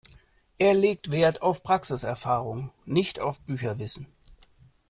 [0.57, 4.07] Er legt wert auf Praxiserfahrung, nicht auf Bücherwissen.